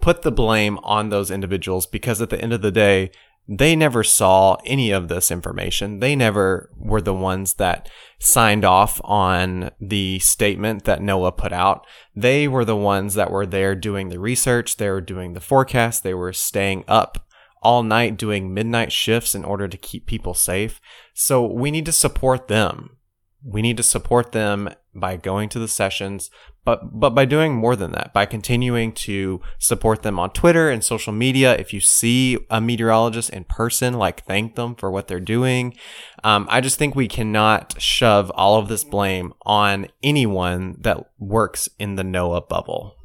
[0.00, 3.10] put the blame on those individuals because at the end of the day,
[3.50, 6.00] they never saw any of this information.
[6.00, 11.86] They never were the ones that signed off on the statement that NOAA put out.
[12.14, 14.76] They were the ones that were there doing the research.
[14.76, 16.02] They were doing the forecast.
[16.02, 17.24] They were staying up
[17.62, 20.80] all night doing midnight shifts in order to keep people safe.
[21.14, 22.96] So we need to support them.
[23.44, 26.30] We need to support them by going to the sessions,
[26.64, 30.82] but but by doing more than that, by continuing to support them on Twitter and
[30.84, 31.56] social media.
[31.56, 35.76] If you see a meteorologist in person, like thank them for what they're doing.
[36.24, 41.68] Um, I just think we cannot shove all of this blame on anyone that works
[41.78, 42.97] in the NOAA bubble.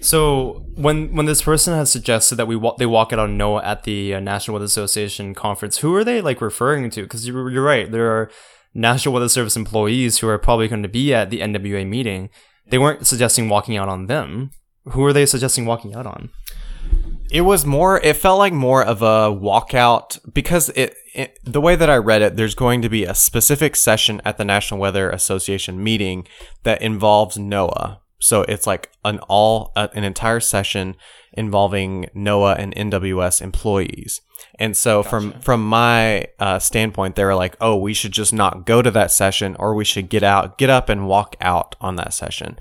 [0.00, 3.64] So when when this person has suggested that we wa- they walk out on NOAA
[3.64, 7.02] at the uh, National Weather Association conference, who are they like referring to?
[7.02, 8.30] Because you're, you're right, there are
[8.74, 12.30] National Weather Service employees who are probably going to be at the NWA meeting
[12.70, 14.50] they weren't suggesting walking out on them.
[14.84, 16.30] Who are they suggesting walking out on?
[17.30, 18.00] It was more.
[18.00, 22.22] It felt like more of a walkout because it, it, The way that I read
[22.22, 26.26] it, there's going to be a specific session at the National Weather Association meeting
[26.62, 27.98] that involves NOAA.
[28.20, 30.96] So it's like an all uh, an entire session
[31.32, 34.20] involving NOAA and NWS employees.
[34.58, 35.08] And so gotcha.
[35.10, 38.90] from from my uh, standpoint, they were like, "Oh, we should just not go to
[38.90, 42.58] that session, or we should get out, get up, and walk out on that session."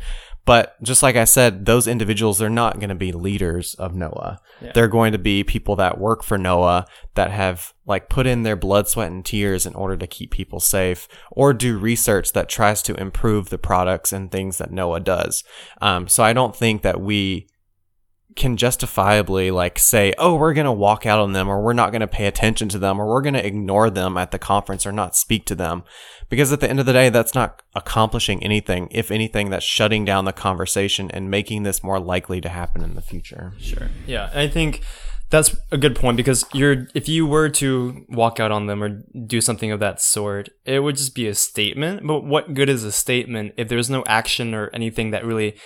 [0.48, 4.38] But just like I said, those individuals they're not going to be leaders of NOAA.
[4.62, 4.72] Yeah.
[4.74, 8.56] They're going to be people that work for NOAA that have like put in their
[8.56, 12.82] blood, sweat, and tears in order to keep people safe, or do research that tries
[12.84, 15.44] to improve the products and things that NOAA does.
[15.82, 17.50] Um, so I don't think that we
[18.38, 21.92] can justifiably like say, "Oh, we're going to walk out on them or we're not
[21.92, 24.86] going to pay attention to them or we're going to ignore them at the conference
[24.86, 25.84] or not speak to them."
[26.30, 28.90] Because at the end of the day, that's not accomplishing anything.
[28.92, 32.96] If anything, that's shutting down the conversation and making this more likely to happen in
[32.96, 33.54] the future.
[33.60, 33.88] Sure.
[34.06, 34.84] Yeah, I think
[35.30, 39.04] that's a good point because you're if you were to walk out on them or
[39.26, 42.06] do something of that sort, it would just be a statement.
[42.06, 45.58] But what good is a statement if there's no action or anything that really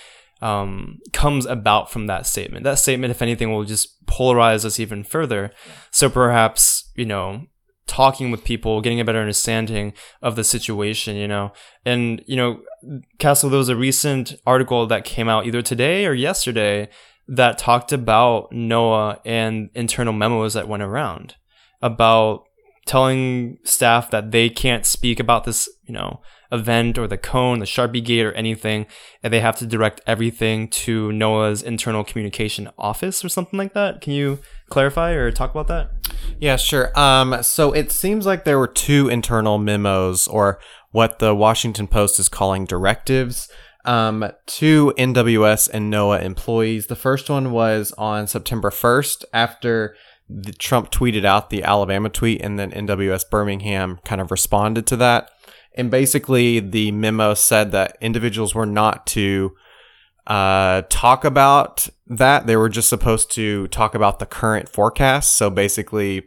[0.42, 2.64] um, comes about from that statement.
[2.64, 5.52] That statement, if anything, will just polarize us even further.
[5.92, 7.46] So perhaps, you know,
[7.86, 9.92] talking with people, getting a better understanding
[10.22, 11.52] of the situation, you know,
[11.84, 12.60] and, you know,
[13.18, 16.88] Castle, there was a recent article that came out either today or yesterday
[17.28, 21.36] that talked about NOAA and internal memos that went around
[21.80, 22.44] about
[22.86, 26.20] telling staff that they can't speak about this, you know,
[26.52, 28.86] event or the cone, the Sharpie gate or anything,
[29.22, 34.00] and they have to direct everything to NOAA's internal communication office or something like that.
[34.00, 34.38] Can you
[34.68, 35.90] clarify or talk about that?
[36.38, 36.96] Yeah, sure.
[36.98, 40.60] Um, so it seems like there were two internal memos, or
[40.90, 43.48] what the Washington Post is calling directives,
[43.84, 46.86] um, to NWS and NOAA employees.
[46.86, 49.96] The first one was on September 1st after
[50.28, 54.96] the Trump tweeted out the Alabama tweet, and then NWS Birmingham kind of responded to
[54.96, 55.30] that.
[55.74, 59.54] And basically, the memo said that individuals were not to
[60.26, 62.46] uh, talk about that.
[62.46, 65.34] They were just supposed to talk about the current forecast.
[65.34, 66.24] So basically,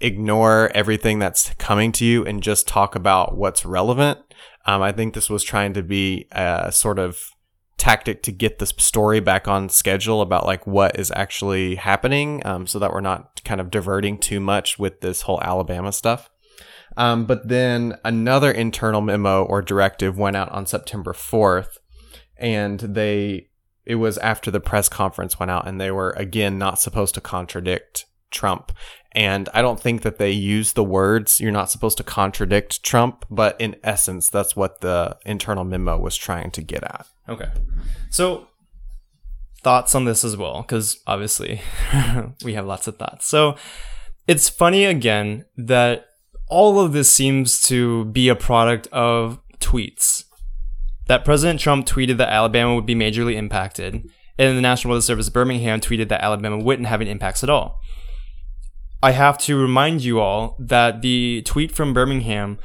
[0.00, 4.18] ignore everything that's coming to you and just talk about what's relevant.
[4.66, 7.18] Um, I think this was trying to be a sort of
[7.76, 12.66] tactic to get the story back on schedule about like what is actually happening um,
[12.66, 16.30] so that we're not kind of diverting too much with this whole Alabama stuff.
[16.96, 21.78] Um, but then another internal memo or directive went out on September 4th,
[22.36, 23.48] and they
[23.86, 27.20] it was after the press conference went out, and they were again not supposed to
[27.20, 28.72] contradict Trump.
[29.12, 33.24] And I don't think that they use the words you're not supposed to contradict Trump,
[33.30, 37.06] but in essence, that's what the internal memo was trying to get at.
[37.28, 37.48] Okay.
[38.10, 38.48] So,
[39.62, 41.60] thoughts on this as well, because obviously
[42.44, 43.26] we have lots of thoughts.
[43.26, 43.56] So,
[44.26, 46.06] it's funny again that
[46.48, 50.24] all of this seems to be a product of tweets.
[51.06, 55.28] That President Trump tweeted that Alabama would be majorly impacted, and the National Weather Service
[55.28, 57.80] of Birmingham tweeted that Alabama wouldn't have any impacts at all.
[59.02, 62.58] I have to remind you all that the tweet from Birmingham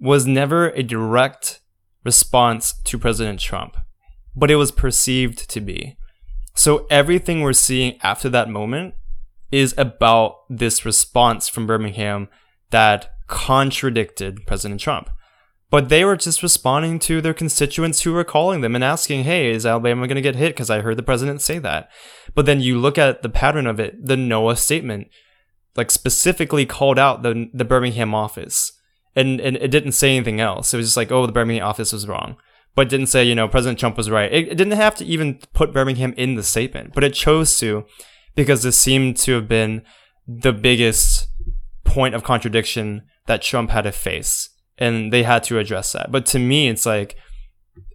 [0.00, 1.60] was never a direct
[2.04, 3.76] response to President Trump,
[4.34, 5.96] but it was perceived to be.
[6.54, 8.94] So everything we're seeing after that moment
[9.52, 12.28] is about this response from Birmingham
[12.70, 15.10] that contradicted President Trump.
[15.70, 19.50] But they were just responding to their constituents who were calling them and asking, hey,
[19.50, 20.50] is Alabama going to get hit?
[20.50, 21.90] Because I heard the president say that.
[22.34, 25.08] But then you look at the pattern of it, the NOAA statement,
[25.74, 28.72] like specifically called out the, the Birmingham office.
[29.16, 30.72] And, and it didn't say anything else.
[30.72, 32.36] It was just like, oh, the Birmingham office was wrong.
[32.76, 34.32] But didn't say, you know, President Trump was right.
[34.32, 37.84] It, it didn't have to even put Birmingham in the statement, but it chose to
[38.36, 39.82] because this seemed to have been
[40.26, 41.28] the biggest
[41.84, 46.10] point of contradiction that Trump had to face, and they had to address that.
[46.10, 47.16] But to me, it's like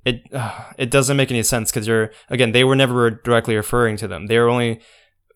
[0.06, 3.98] it uh, it doesn't make any sense because you're again they were never directly referring
[3.98, 4.28] to them.
[4.28, 4.82] They were only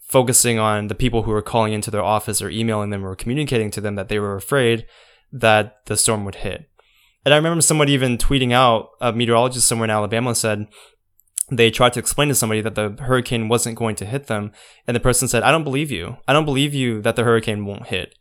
[0.02, 3.72] focusing on the people who were calling into their office or emailing them or communicating
[3.72, 4.86] to them that they were afraid
[5.32, 6.70] that the storm would hit.
[7.26, 10.68] And I remember somebody even tweeting out, a meteorologist somewhere in Alabama said
[11.50, 14.52] they tried to explain to somebody that the hurricane wasn't going to hit them.
[14.88, 16.18] And the person said, I don't believe you.
[16.28, 18.16] I don't believe you that the hurricane won't hit.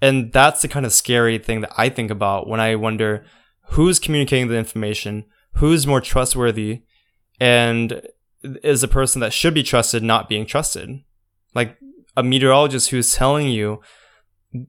[0.00, 3.24] And that's the kind of scary thing that I think about when I wonder
[3.70, 6.82] who's communicating the information, who's more trustworthy,
[7.40, 8.02] and
[8.42, 11.00] is a person that should be trusted not being trusted.
[11.54, 11.76] Like
[12.16, 13.80] a meteorologist who's telling you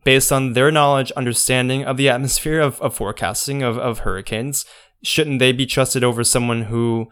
[0.03, 4.65] based on their knowledge, understanding of the atmosphere of, of forecasting of, of hurricanes,
[5.03, 7.07] shouldn't they be trusted over someone who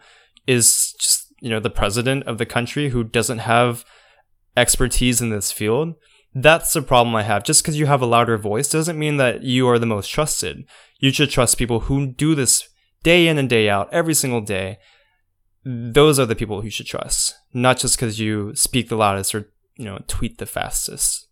[0.46, 3.84] is just, you know, the president of the country who doesn't have
[4.56, 5.94] expertise in this field?
[6.34, 7.44] That's the problem I have.
[7.44, 10.64] Just because you have a louder voice doesn't mean that you are the most trusted.
[10.98, 12.68] You should trust people who do this
[13.02, 14.78] day in and day out, every single day.
[15.64, 19.50] Those are the people you should trust, not just because you speak the loudest or
[19.76, 21.26] you know tweet the fastest.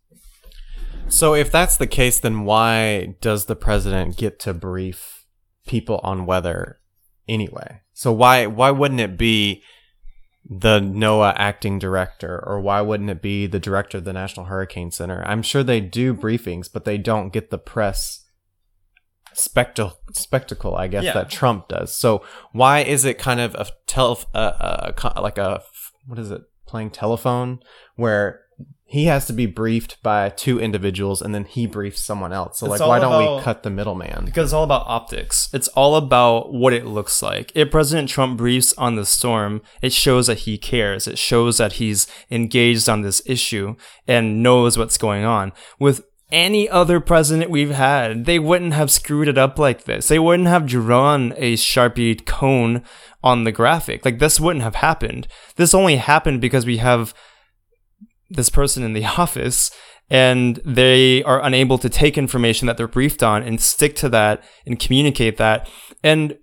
[1.07, 5.25] So if that's the case, then why does the president get to brief
[5.65, 6.79] people on weather
[7.27, 7.81] anyway?
[7.93, 9.63] So why why wouldn't it be
[10.49, 14.91] the NOAA acting director, or why wouldn't it be the director of the National Hurricane
[14.91, 15.21] Center?
[15.25, 18.23] I'm sure they do briefings, but they don't get the press
[19.33, 21.13] spectacle, spectacle I guess, Yeah.
[21.13, 21.93] that Trump does.
[21.95, 24.37] So why is it kind of a tel, uh,
[25.03, 25.61] uh, like a
[26.05, 27.59] what is it, playing telephone,
[27.95, 28.41] where
[28.89, 32.59] he has to be briefed by two individuals and then he briefs someone else.
[32.59, 34.23] So It's like, why all don't we cut the middleman?
[34.23, 35.49] Because it's all about optics.
[35.53, 37.51] It's all about what it looks like.
[37.53, 41.05] If President Trump briefs on the storm, it shows that he cares.
[41.05, 43.75] It shows that he's engaged on this issue
[44.07, 45.51] and knows what's going on.
[45.79, 50.07] With any other president we've had, they wouldn't have screwed it up like this.
[50.07, 52.83] They wouldn't have drawn a Sharpie cone
[53.21, 54.05] on the graphic.
[54.05, 55.27] Like this wouldn't have happened.
[55.57, 57.13] This only happened because we have
[58.29, 59.71] this person in the office
[60.09, 64.41] and they are unable to take information that they're briefed on and stick to that
[64.65, 65.69] and communicate that.
[66.01, 66.37] And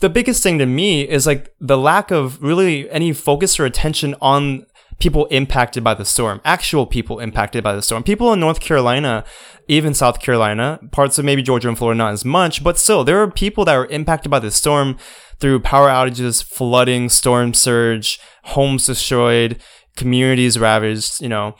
[0.00, 4.14] the biggest thing to me is like the lack of really any focus or attention
[4.20, 4.66] on
[4.98, 8.02] people impacted by the storm, actual people impacted by the storm.
[8.02, 9.24] People in North Carolina,
[9.68, 13.20] even South Carolina, parts of maybe Georgia and Florida, not as much, but still, there
[13.22, 14.96] are people that were impacted by the storm
[15.38, 19.60] through power outages, flooding, storm surge, homes destroyed,
[19.96, 21.54] communities ravaged, you know.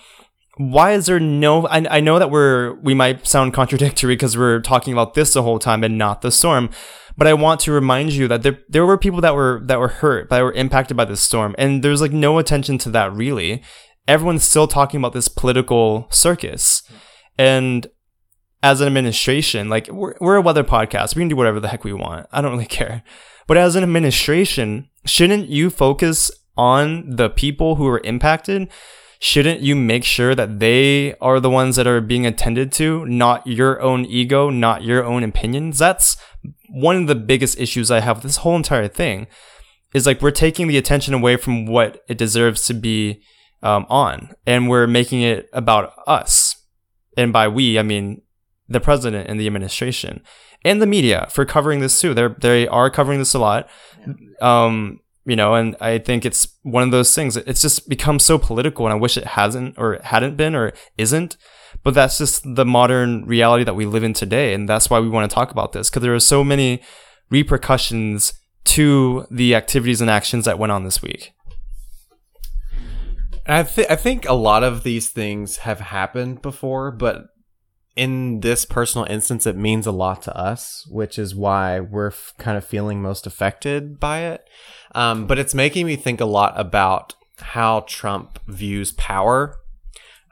[0.59, 1.67] Why is there no?
[1.67, 5.43] I, I know that we're we might sound contradictory because we're talking about this the
[5.43, 6.71] whole time and not the storm,
[7.17, 9.89] but I want to remind you that there there were people that were that were
[9.89, 13.63] hurt, that were impacted by the storm, and there's like no attention to that really.
[14.09, 16.83] Everyone's still talking about this political circus,
[17.37, 17.87] and
[18.63, 21.85] as an administration, like we're, we're a weather podcast, we can do whatever the heck
[21.85, 22.27] we want.
[22.33, 23.03] I don't really care.
[23.47, 28.69] But as an administration, shouldn't you focus on the people who are impacted?
[29.19, 33.47] Shouldn't you make sure that they are the ones that are being attended to, not
[33.47, 35.79] your own ego, not your own opinions?
[35.79, 36.17] That's
[36.69, 39.27] one of the biggest issues I have with this whole entire thing
[39.95, 43.23] is like we're taking the attention away from what it deserves to be
[43.63, 46.55] um, on, and we're making it about us.
[47.17, 48.21] And by we, I mean
[48.69, 50.23] the president and the administration
[50.65, 52.13] and the media for covering this too.
[52.13, 53.69] They're they are covering this a lot.
[54.43, 57.37] Um, you know, and I think it's one of those things.
[57.37, 60.73] It's just become so political, and I wish it hasn't or it hadn't been or
[60.97, 61.37] isn't.
[61.83, 65.09] But that's just the modern reality that we live in today, and that's why we
[65.09, 66.81] want to talk about this because there are so many
[67.29, 68.33] repercussions
[68.65, 71.33] to the activities and actions that went on this week.
[73.47, 77.27] I, th- I think a lot of these things have happened before, but
[77.95, 82.33] in this personal instance, it means a lot to us, which is why we're f-
[82.39, 84.43] kind of feeling most affected by it.
[84.97, 89.57] Um, but it's making me think a lot about how Trump views power.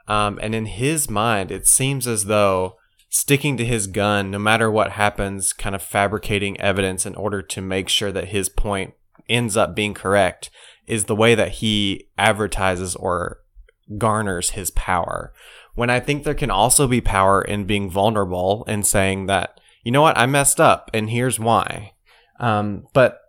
[0.07, 4.69] Um, and in his mind, it seems as though sticking to his gun, no matter
[4.71, 8.95] what happens, kind of fabricating evidence in order to make sure that his point
[9.29, 10.49] ends up being correct,
[10.87, 13.41] is the way that he advertises or
[13.99, 15.31] garners his power.
[15.75, 19.91] When I think there can also be power in being vulnerable and saying that, you
[19.91, 21.93] know what, I messed up and here's why.
[22.39, 23.24] Um, but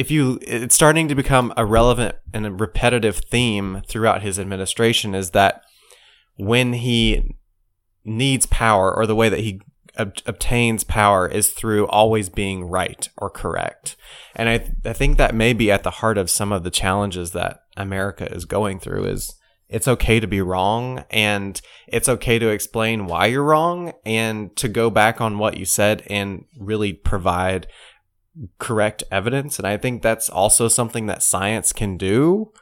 [0.00, 5.14] if you, it's starting to become a relevant and a repetitive theme throughout his administration
[5.14, 5.60] is that
[6.36, 7.36] when he
[8.02, 9.60] needs power or the way that he
[9.98, 13.94] ob- obtains power is through always being right or correct.
[14.34, 16.70] And I, th- I think that may be at the heart of some of the
[16.70, 19.34] challenges that America is going through is
[19.68, 24.66] it's okay to be wrong and it's okay to explain why you're wrong and to
[24.66, 27.66] go back on what you said and really provide
[28.58, 29.58] correct evidence.
[29.58, 32.52] And I think that's also something that science can do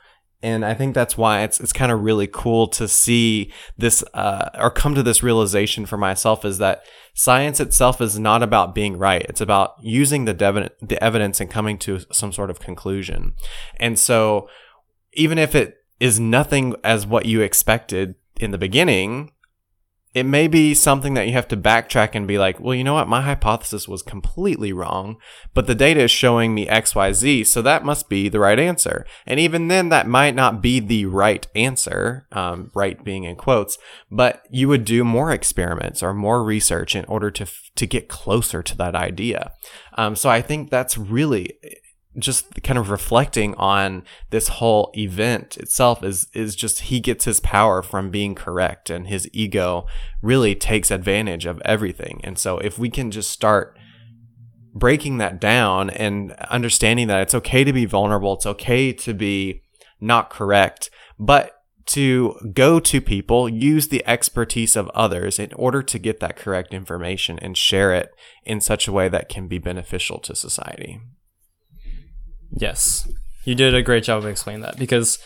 [0.43, 4.51] and I think that's why it's it's kind of really cool to see this uh,
[4.55, 6.83] or come to this realization for myself is that
[7.15, 9.27] science itself is not about being right.
[9.29, 13.35] It's about using the dev- the evidence and coming to some sort of conclusion.
[13.79, 14.49] And so,
[15.13, 19.33] even if it is nothing as what you expected in the beginning,
[20.19, 22.95] it may be something that you have to backtrack and be like, well, you know
[22.95, 23.09] what?
[23.09, 25.17] My hypothesis was completely wrong,
[25.55, 29.07] but the data is showing me XYZ, so that must be the right answer.
[29.27, 33.79] And even then, that might not be the right answer, um, right being in quotes,
[34.11, 37.47] but you would do more experiments or more research in order to,
[37.77, 39.53] to get closer to that idea.
[39.97, 41.59] Um, so I think that's really
[42.19, 47.41] just kind of reflecting on this whole event itself is is just he gets his
[47.41, 49.87] power from being correct and his ego
[50.23, 52.21] really takes advantage of everything.
[52.25, 53.77] And so if we can just start
[54.75, 59.63] breaking that down and understanding that it's okay to be vulnerable, it's okay to be
[60.01, 61.55] not correct, but
[61.87, 66.75] to go to people, use the expertise of others in order to get that correct
[66.75, 68.11] information and share it
[68.45, 71.01] in such a way that can be beneficial to society.
[72.51, 73.09] Yes.
[73.45, 75.19] You did a great job of explaining that because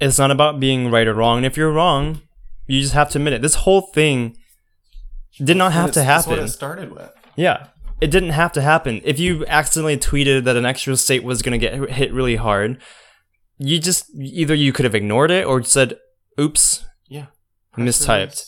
[0.00, 1.38] it's not about being right or wrong.
[1.38, 2.22] And if you're wrong,
[2.66, 3.42] you just have to admit it.
[3.42, 4.36] This whole thing
[5.38, 6.30] did not have to happen.
[6.30, 7.10] That's what it started with.
[7.36, 7.68] Yeah.
[8.00, 9.00] It didn't have to happen.
[9.04, 12.82] If you accidentally tweeted that an extra state was going to get hit really hard,
[13.58, 15.98] you just either you could have ignored it or said,
[16.38, 17.26] oops, Yeah.
[17.78, 18.44] mistyped.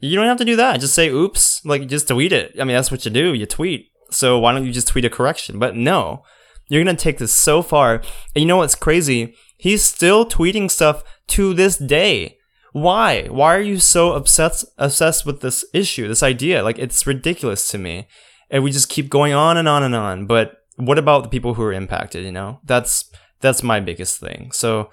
[0.00, 0.80] You don't have to do that.
[0.80, 2.56] Just say oops, like just tweet it.
[2.60, 3.32] I mean, that's what you do.
[3.34, 3.86] You tweet.
[4.10, 5.60] So why don't you just tweet a correction?
[5.60, 6.24] But no,
[6.72, 7.96] you're to take this so far.
[8.34, 9.34] And you know what's crazy?
[9.58, 12.38] He's still tweeting stuff to this day.
[12.72, 13.26] Why?
[13.28, 16.62] Why are you so obsessed obsessed with this issue, this idea?
[16.62, 18.08] Like it's ridiculous to me.
[18.50, 20.26] And we just keep going on and on and on.
[20.26, 22.60] But what about the people who are impacted, you know?
[22.64, 23.10] That's
[23.40, 24.52] that's my biggest thing.
[24.52, 24.90] So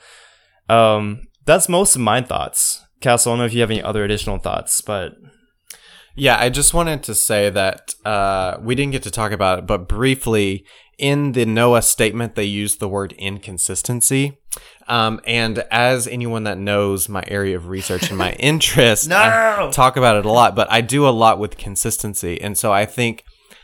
[0.67, 2.81] um that's most of my thoughts.
[2.99, 5.13] Castle, I don't know if you have any other additional thoughts, but
[6.15, 9.65] Yeah, I just wanted to say that uh, we didn't get to talk about it,
[9.67, 10.65] but briefly
[10.99, 14.37] in the NOAA statement, they use the word inconsistency.
[14.87, 19.97] Um, and as anyone that knows my area of research and my interest, I talk
[19.97, 22.41] about it a lot, but I do a lot with consistency.
[22.41, 23.23] And so I think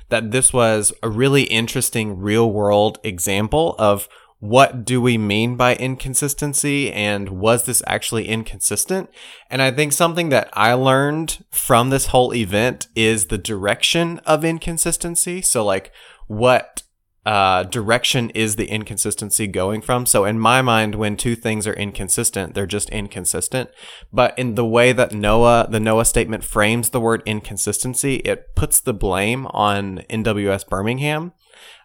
[0.10, 4.08] that this was a really interesting real world example of
[4.40, 9.10] what do we mean by inconsistency and was this actually inconsistent?
[9.50, 14.46] And I think something that I learned from this whole event is the direction of
[14.46, 15.42] inconsistency.
[15.42, 15.92] So like
[16.28, 16.84] what
[17.26, 20.06] uh, direction is the inconsistency going from?
[20.06, 23.70] So in my mind, when two things are inconsistent, they're just inconsistent.
[24.14, 28.80] But in the way that NOAA, the NOAA statement frames the word inconsistency, it puts
[28.80, 31.34] the blame on NWS Birmingham.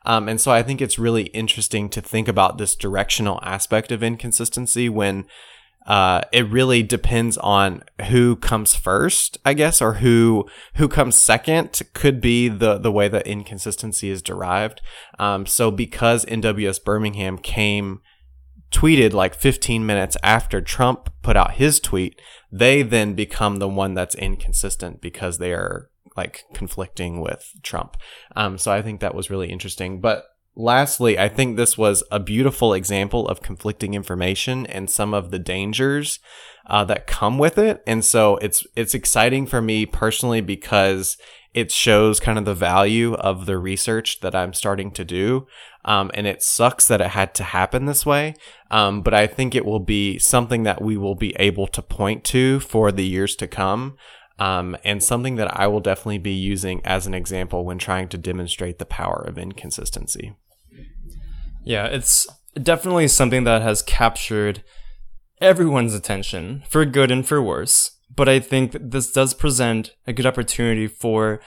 [0.05, 4.03] Um, and so I think it's really interesting to think about this directional aspect of
[4.03, 5.27] inconsistency when
[5.91, 11.83] uh, it really depends on who comes first, I guess, or who who comes second.
[11.95, 14.81] Could be the the way that inconsistency is derived.
[15.19, 18.03] Um, so because NWS Birmingham came
[18.71, 22.21] tweeted like 15 minutes after Trump put out his tweet,
[22.53, 27.97] they then become the one that's inconsistent because they are like conflicting with Trump.
[28.37, 30.01] Um, so I think that was really interesting.
[30.01, 30.23] But
[30.61, 35.39] lastly, I think this was a beautiful example of conflicting information and some of the
[35.39, 36.21] dangers
[36.67, 37.83] uh, that come with it.
[37.87, 41.17] And so it's it's exciting for me personally because
[41.53, 45.49] it shows kind of the value of the research that I'm starting to do.
[45.85, 48.35] Um, and it sucks that it had to happen this way.
[48.71, 52.23] Um, but I think it will be something that we will be able to point
[52.27, 53.97] to for the years to come.
[54.39, 58.19] Um, and something that I will definitely be using as an example when trying to
[58.19, 60.35] demonstrate the power of inconsistency.
[61.65, 62.27] Yeah, it's
[62.61, 64.63] definitely something that has captured
[65.41, 67.93] everyone's attention for good and for worse.
[68.15, 71.41] But I think this does present a good opportunity for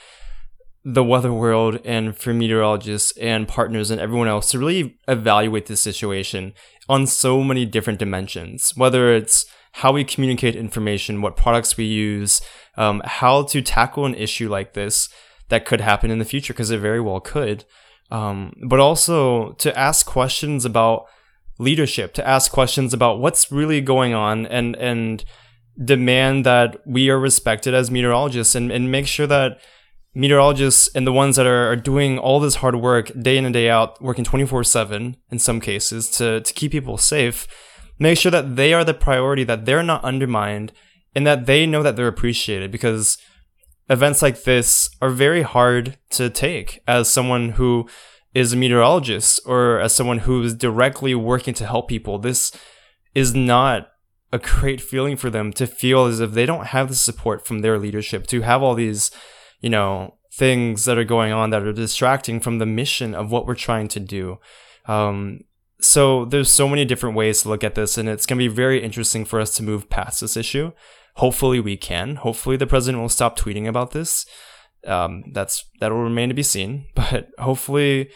[0.86, 5.82] the weather world and for meteorologists and partners and everyone else to really evaluate this
[5.82, 6.54] situation
[6.90, 12.42] on so many different dimensions, whether it's how we communicate information, what products we use,
[12.78, 15.10] um, how to tackle an issue like this
[15.50, 17.66] that could happen in the future, because it very well could.
[18.14, 21.08] Um, but also to ask questions about
[21.58, 25.26] leadership, to ask questions about what's really going on and, and
[25.84, 29.60] demand that we are respected as meteorologists and, and make sure that
[30.14, 33.54] meteorologists and the ones that are, are doing all this hard work day in and
[33.54, 37.48] day out, working 24 7 in some cases to, to keep people safe,
[37.98, 40.72] make sure that they are the priority, that they're not undermined,
[41.16, 43.18] and that they know that they're appreciated because
[43.90, 47.88] events like this are very hard to take as someone who
[48.34, 52.18] is a meteorologist or as someone who is directly working to help people.
[52.18, 52.52] This
[53.14, 53.90] is not
[54.32, 57.60] a great feeling for them to feel as if they don't have the support from
[57.60, 59.12] their leadership, to have all these,
[59.62, 63.46] you know, things that are going on that are distracting from the mission of what
[63.46, 64.40] we're trying to do.
[64.88, 65.42] Um,
[65.80, 68.54] so there's so many different ways to look at this, and it's going to be
[68.54, 70.72] very interesting for us to move past this issue.
[71.16, 72.18] Hopefully, we can.
[72.18, 74.26] Hopefully, the president will stop tweeting about this.
[74.86, 76.88] Um, that's that will remain to be seen.
[76.96, 78.10] But hopefully,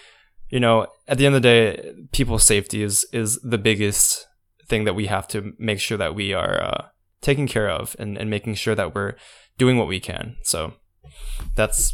[0.50, 4.26] you know, at the end of the day, people's safety is is the biggest
[4.68, 6.86] thing that we have to make sure that we are uh,
[7.22, 9.16] taking care of and, and making sure that we're
[9.58, 10.38] doing what we can.
[10.44, 10.74] So
[11.56, 11.94] that's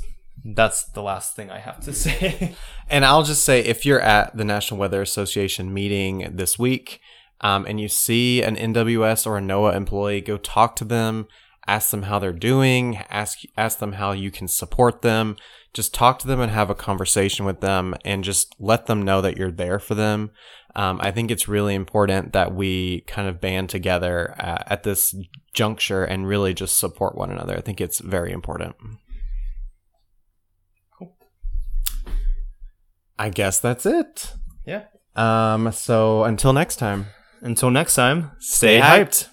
[0.55, 2.55] that's the last thing I have to say.
[2.89, 6.99] and I'll just say if you're at the National Weather Association meeting this week
[7.43, 11.27] um, and you see an NWS or a NOAA employee, go talk to them,
[11.67, 15.35] ask them how they're doing, ask ask them how you can support them.
[15.73, 19.21] Just talk to them and have a conversation with them, and just let them know
[19.21, 20.31] that you're there for them.
[20.75, 25.15] Um, I think it's really important that we kind of band together at, at this
[25.53, 27.57] juncture and really just support one another.
[27.57, 28.75] I think it's very important.
[30.97, 31.15] Cool.
[33.19, 34.33] I guess that's it.
[34.65, 34.85] Yeah.
[35.15, 37.07] Um, so until next time,
[37.43, 39.27] Until next time, stay hyped.